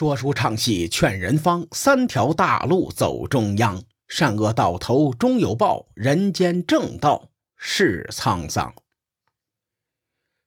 [0.00, 3.84] 说书唱戏劝人方，三条大路走中央。
[4.08, 8.74] 善恶到头终有报，人间正道是沧桑。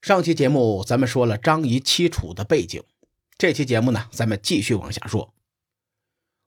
[0.01, 2.83] 上期节目咱们说了张仪七楚的背景，
[3.37, 5.35] 这期节目呢，咱们继续往下说。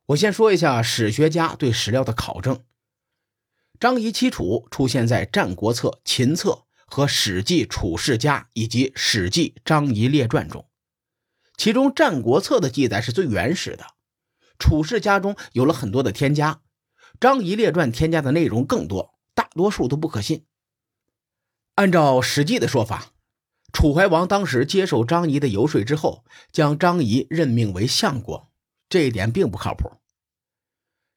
[0.07, 2.65] 我先说一下史学家对史料的考证。
[3.79, 6.51] 张仪七楚出现在《战国策》《秦策》
[6.87, 10.67] 和《史记·楚世家》以及《史记·张仪列传》中，
[11.57, 13.85] 其中《战国策》的记载是最原始的，
[14.59, 16.61] 《楚世家》中有了很多的添加。
[17.19, 20.45] 张仪列传添加的内容更多，大多数都不可信。
[21.77, 23.13] 按照《史记》的说法，
[23.73, 28.51] 楚怀王当时接受张仪的游说之后，将张仪任命为相国，
[28.89, 29.93] 这一点并不靠谱。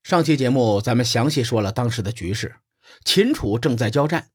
[0.03, 2.55] 上期节目咱们详细说了当时的局势，
[3.03, 4.29] 秦楚正在交战，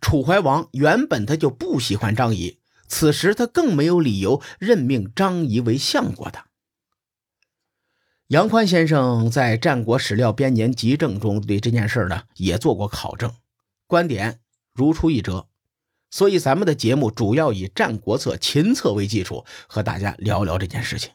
[0.00, 6.44] 楚怀王原本他就不喜欢张仪，此时他更没有理由任命张仪为相国的。
[8.28, 13.32] 杨宽先生在《战国史料编年集证》中对这件事呢也做过考证，
[13.86, 14.40] 观点
[14.72, 15.46] 如出一辙。
[16.10, 21.12] 所以咱们的节目主要以《战国策》《秦策》为基础，和大家聊聊这件事情。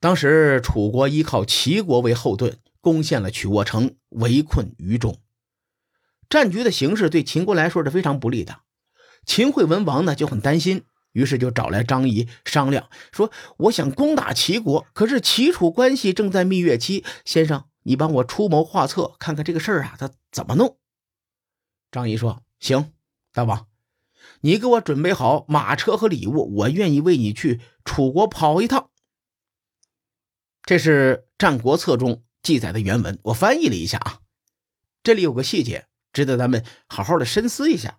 [0.00, 5.20] 当时楚国依靠齐国为后盾，攻陷了曲沃城，围困于中。
[6.28, 8.60] 战局的形势对秦国来说是非常不利的。
[9.26, 10.84] 秦惠文王呢就很担心。
[11.12, 17.04] 于是就找来张仪商量，说：“我想攻打齐国，可是齐楚关系正在蜜月期。
[17.24, 20.78] 先生，你帮我出谋划策，看看这个事儿啊，他怎么弄？”
[21.90, 22.92] 张仪说：“行，
[23.32, 23.66] 大王，
[24.42, 28.90] 你给我准备好马车和礼物，我愿意为你去楚国跑一趟。”
[30.62, 34.20] 这是《战国策》中记载的原文，我翻译了一下啊。
[35.02, 37.98] 这里有个细节，值得咱们好好的深思一下。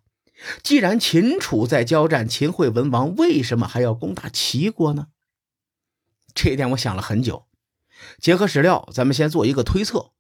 [0.64, 5.08] 既然秦楚在交战，秦惠文王为什么还要攻打齐国呢？
[6.34, 7.48] 这一点我想了很久。
[8.20, 10.14] 结合史料，咱们先做一个推测：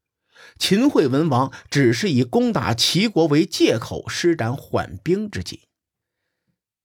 [0.59, 5.61] 秦惠文王只是以攻打齐国为借口，施展缓兵之计。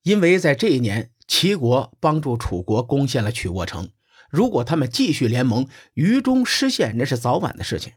[0.03, 3.91] 因为在这一年，齐国帮助楚国攻陷了曲沃城，
[4.31, 7.93] 如果他们继续联盟，于中失陷，那是早晚的事情。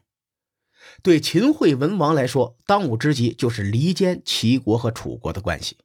[1.02, 5.78] 对秦惠文王来说，当务之急就是离间齐国和楚国的关系。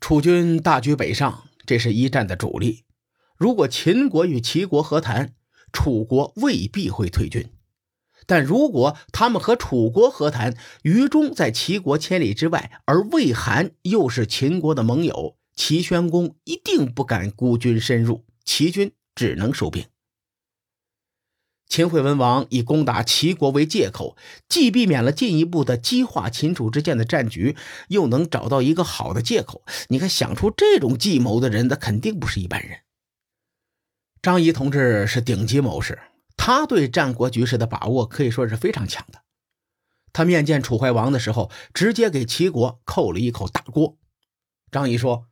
[0.00, 2.84] 楚军大举北上，这是一战的主力。
[3.36, 5.34] 如果秦国与齐国和谈，
[5.72, 7.44] 楚国未必会退军；
[8.26, 19.84] 但如果他们和楚国和谈，于中在齐国千里之外，而魏韩又是秦国的盟友，齐宣公一定不敢孤军深入，齐军只能收兵。
[21.70, 24.16] 秦惠文王以攻打齐国为借口，
[24.48, 29.62] 既避免了进一步的激化秦楚之间的战局，又能找到一个好的借口。
[29.88, 32.80] 你看，想出这种计谋的人，他肯定不是一般人。
[34.20, 36.00] 张仪同志是顶级谋士，
[36.36, 39.22] 他对战国局势的把握可以说是非常强的。
[40.12, 43.96] 他面见楚怀王的时候，直接给齐国扣了一口大锅。
[44.72, 45.28] 张仪说：“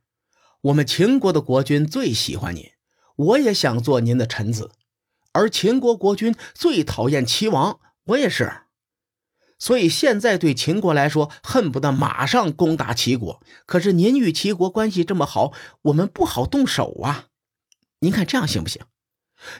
[0.71, 2.69] 我们秦国的国君最喜欢您，
[3.17, 4.71] 我也想做您的臣子。”
[5.39, 8.63] 而秦国国君最讨厌齐王，我也是，
[9.57, 13.41] 所以现在对秦国来说，恨不得马上攻打齐国。
[13.65, 17.27] 可是您与齐国关系这么好，我们不好动手啊。
[18.01, 18.81] 您看这样行不行？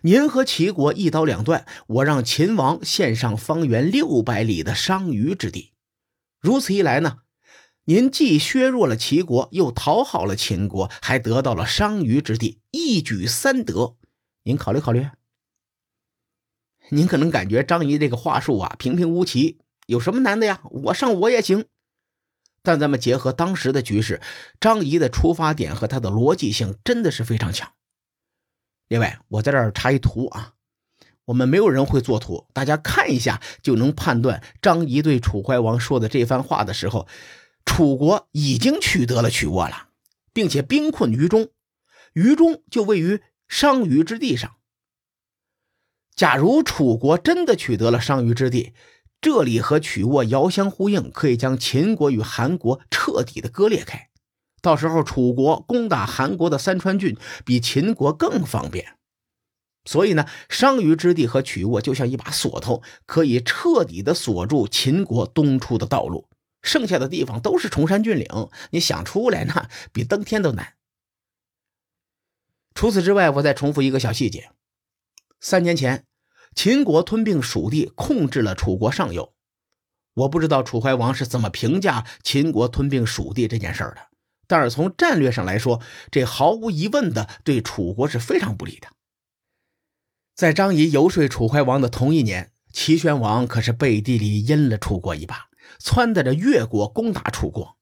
[0.01, 5.71] 您和齐国一刀两断，我让秦王献上方圆六百里的商於之地。
[6.41, 7.19] 如此一来呢，
[7.85, 13.95] 您既削弱了齐国，又讨好了秦国，还得到了商於之地，一举三得。
[14.43, 15.07] 您考虑考虑。
[16.89, 20.61] 您可能感觉张仪这个话术啊平平无奇，有什么难的呀？
[20.69, 21.65] 我上我也行。
[22.61, 24.21] 但咱们结合当时的局势，
[24.59, 27.71] 张仪的出发点和他的逻辑性真的是非常强。
[28.89, 30.53] 另外，我在这儿插一图啊，
[31.25, 37.07] 我们没有人会做图，大家看一下就能判断张仪对楚怀王说的这番话的时候，
[37.65, 39.89] 楚国已经取得了曲沃了，
[40.33, 41.49] 并且兵困于中，
[42.13, 44.57] 于中就位于商於之地上。
[46.19, 48.73] 假如楚国真的取得了商於之地，
[49.21, 54.09] 这里和曲沃遥相呼应，可以将秦国与韩国彻底的割裂开。
[54.61, 58.97] 到时候，楚国攻打韩国的三川郡比秦国更方便。
[59.85, 66.27] 所以呢，商於之地和曲沃就像一把锁头，可以彻底的锁住秦国东出的道路。
[66.61, 68.27] 剩下的地方都是崇山峻岭，
[68.71, 70.73] 你想出来那 比登天都难。
[72.75, 74.49] 除此之外，我再重复一个小细节：
[75.39, 76.03] 三年前。
[76.55, 79.33] 秦国吞并蜀地，控制了楚国上游。
[80.13, 84.07] 我不知道楚怀王是怎么评价秦国吞并蜀地这件事的。
[84.47, 85.79] 但是从战略上来说，
[86.11, 88.87] 这毫无疑问的对楚国是非常不利的。
[90.35, 95.49] 在张仪游说楚怀王的同一年，齐宣王可是背地里阴了楚国一把，
[95.79, 97.77] 撺掇着越国攻打楚国。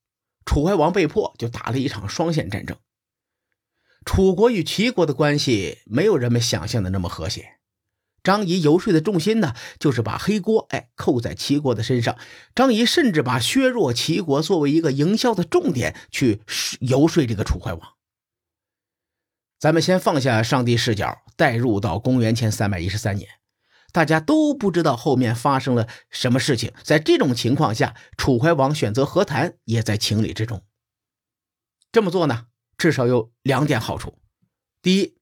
[0.45, 2.77] 楚怀王被迫就打了一场双线战争。
[4.05, 7.56] 楚国与齐国的关系没有人们想象的那么和谐。
[8.27, 12.17] 张仪游说的重心呢，就是把黑锅哎扣在齐国的身上。
[12.53, 16.41] 张仪甚至把削弱齐国作为一个营销的重点去
[16.81, 17.93] 游说这个楚怀王。
[19.57, 23.29] 咱们先放下上帝视角，带入到公元前三百一十三年，
[23.93, 26.73] 大家都不知道后面发生了什么事情。
[26.83, 30.65] 在这种情况下，楚怀王选择和谈也在情理之中。
[31.93, 32.47] 这么做呢，
[32.77, 34.19] 至少有两点好处：
[34.81, 35.16] 第一，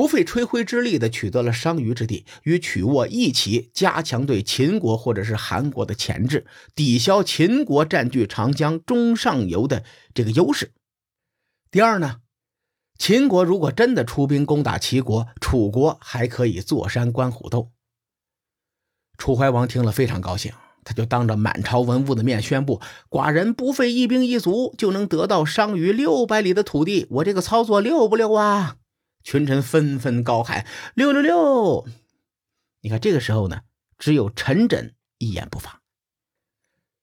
[0.00, 10.68] 不费吹灰之力的取得了商於之地，与曲沃一起加强对秦国或者是韩国的钳制，抵消秦国占据长江中上游的这个优势；
[11.70, 12.20] 第二呢？
[12.98, 17.70] 秦国如果真的出兵攻打齐国，楚国还可以坐山观虎斗。
[19.18, 20.50] 楚怀王听了非常高兴，
[20.82, 22.80] 他就当着满朝文武的面宣布
[23.10, 28.76] ：“寡人不费一兵一卒就能得到商於六百里的土地，我这个操作溜不溜啊？”
[29.22, 31.86] 群臣纷纷高喊：“六六六！”
[32.82, 33.62] 你看这个时候呢，
[33.98, 35.82] 只有陈轸一言不发。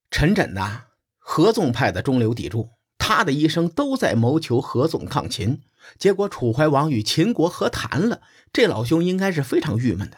[0.09, 0.85] 陈轸呐，
[1.17, 5.61] 合纵派的中流砥柱，他的一生都在谋求合纵抗秦。
[5.97, 8.21] 结果楚怀王与秦国和谈了，
[8.51, 10.17] 这老兄应该是非常郁闷的。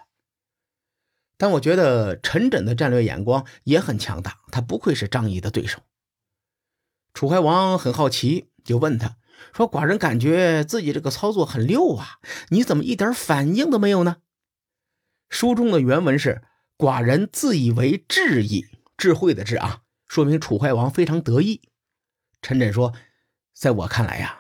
[1.38, 5.80] 但我觉得陈轸的战略眼光也很强大，他不愧是张仪的对手。
[7.14, 9.18] 楚怀王很好奇，就问他
[9.54, 12.20] 说：“寡人感觉自己这个操作很溜啊，
[12.50, 14.18] 你怎么一点反应都没有呢？”
[15.30, 16.42] 书中的原文是
[16.78, 18.66] ：“寡人自以为智矣，
[18.98, 21.62] 智慧的智啊，说明楚怀王非常得意。”
[22.42, 22.94] 陈轸说
[23.54, 24.38] ：“在我看来呀。”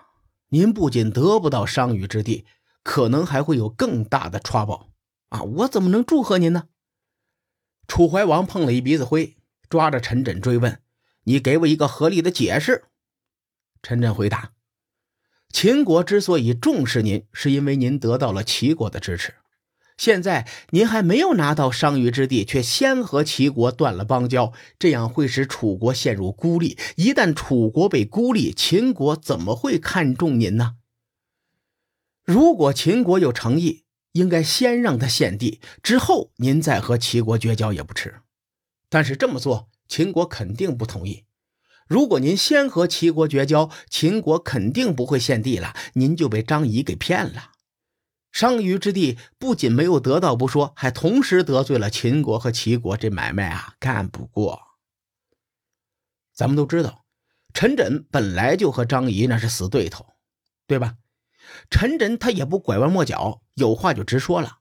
[0.51, 2.44] 您不仅得不到商於之地，
[2.81, 4.88] 可能还会有更大的 trouble
[5.28, 5.44] 啊！
[5.44, 6.69] 我怎么能祝贺您呢？
[7.88, 9.38] 楚怀王碰了一鼻子灰，
[9.69, 10.81] 抓着陈轸追问
[11.25, 12.86] ：“你给我一个合理的解释。”
[13.84, 14.54] 陈轸回答
[15.51, 19.36] ：“秦国之所以重视您，是因为您得到了齐国的支持。
[19.98, 26.78] 现在您还没有拿到商於之地，却先和齐国断了邦交，这样会使楚国陷入孤立。
[26.96, 30.75] 一旦楚国被孤立，秦国怎么会看重您呢？
[32.24, 38.22] 如果秦国有诚意，应该先让他献地，之后您再和齐国绝交也不迟。
[38.88, 41.25] 但是这么做，秦国肯定不同意。
[41.89, 47.53] 如果您先和齐国绝交，秦国肯定不会献地了，您就被张仪给骗了。
[48.31, 54.62] 商於之地不仅没有得到不说，还同时得罪了秦国和齐国，这买卖啊干不过。
[56.31, 57.06] 咱们都知道，
[57.56, 60.06] 陈轸本来就和张仪那是死对头，
[60.68, 60.94] 对吧？
[61.71, 64.59] 陈轸他也不拐弯抹角，有话就直说了。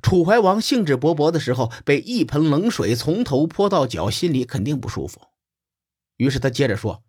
[0.00, 5.20] 楚怀王兴致勃勃的时候，被一盆冷水从头泼到脚，心里肯定不舒服。
[6.16, 7.02] 于是他接着说：“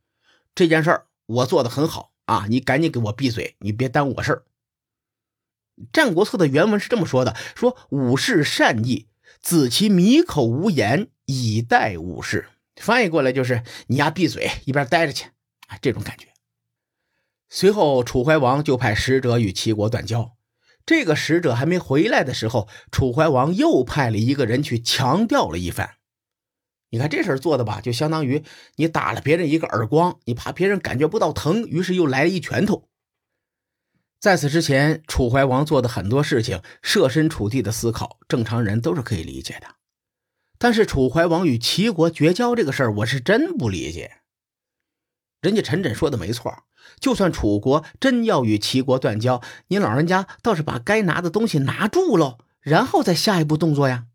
[0.55, 4.43] 这件事儿我做的很好啊，你赶紧给我闭嘴，你别耽误我事儿。”
[5.91, 9.07] 《战国策》的原文是这么说的：“说武士善意，
[9.41, 12.47] 子其米口无言，以待武士。”
[12.77, 15.25] 翻译过来就是“你丫闭嘴，一边待着去。”
[15.67, 16.27] 啊，这种感觉。
[17.49, 20.35] 随后，楚怀王就派使者与齐国断交。
[20.85, 25.95] 这个使者还没回来的时候，楚怀王又派了一个人去强调了一番。
[26.95, 28.41] 你看这事儿做的吧，就相当于
[28.77, 32.87] 你打了别人一个耳光，你怕别人感觉不到疼，于是又来了一拳头。
[34.17, 39.67] 在此之前，楚怀王做的很多事情，设身处地的思考，正常人都是可以理解的。
[40.57, 44.19] 但是楚怀王与齐国绝交这个事儿，我是真不理解。
[45.41, 46.63] 人家陈轸说的没错，
[47.01, 54.05] 就算楚国真要与齐国断交，您老人家倒是把该拿的东西拿住喽，然后再下一步动作呀。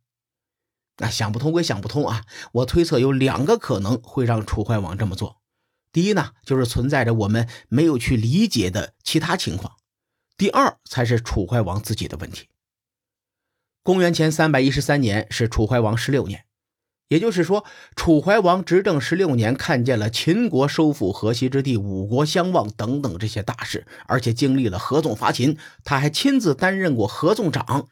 [1.00, 5.40] 那想不通归想不通啊，我推测有两个可能会让楚怀王这么做。
[5.92, 9.73] 第一呢，就是存在着我们没有去理解的其他情况。
[10.37, 12.49] 第二才是楚怀王自己的问题。
[13.83, 16.45] 公元前三百一十三年是楚怀王十六年，
[17.09, 17.64] 也就是说，
[17.97, 27.88] 楚怀王执政十六年，看见了秦国收复河西之地、五国相望等等这些大事，而且经历了合纵伐秦，他还亲自担任过合纵长。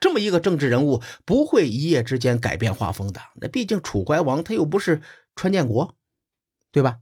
[0.00, 3.20] 这么一个政治人物，不会一夜之间改变画风的。
[3.40, 5.02] 那毕竟楚怀王他又不是
[5.34, 5.94] 川建国，
[6.72, 6.98] 对吧？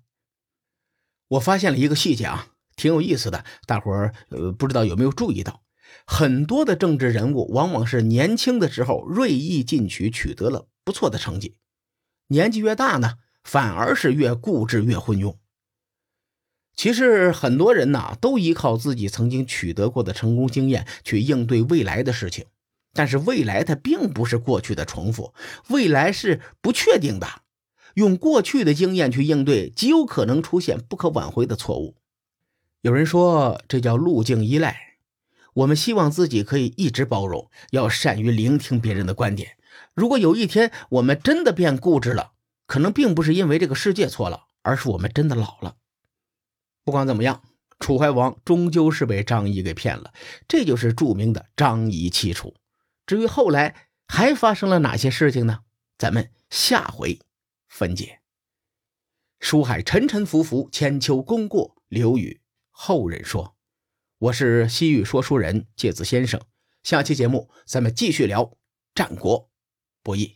[1.28, 2.48] 我发现了一个细节啊。
[2.76, 5.62] 挺有意思的，大伙儿呃不知道有没有注意到，
[6.06, 11.56] 很多的政治人物往往是年轻的时候锐意进取，取得了不错的成绩，
[12.26, 15.38] 年纪越大呢，反而是越固执越昏庸。
[16.74, 22.44] 其实很多人呐，都依靠自己曾经取得过的成功经验去应对未来的事情，
[22.96, 25.34] 但是未来它并不是过去的重复，
[25.68, 27.42] 未来是不确定的。
[27.94, 31.96] 用过去的经验去应对，极有可能出现不可挽回的错误。
[32.80, 34.96] 有人说这叫路径依赖。
[35.54, 39.56] 我们希望自己可以一直包容，要善于聆听别人的观点。
[39.94, 42.32] 如果有一天我们真的变固执了，
[42.66, 45.76] 可能并不是因为这个世界错了，而是我们真的老了。
[46.84, 47.42] 不管怎么样，
[47.80, 50.12] 楚怀王终究是被张仪给骗了，
[50.46, 52.54] 这就是著名的张仪弃楚。
[53.06, 55.60] 至于后来还发生了哪些事情呢？
[55.96, 57.20] 咱们下回
[57.68, 58.20] 分解。
[59.38, 63.56] 书海沉沉浮浮，千秋功过留与后人说。
[64.18, 66.40] 我是西域说书人介子先生，
[66.82, 68.56] 下期节目咱们继续聊
[68.94, 69.50] 战国
[70.02, 70.35] 博弈。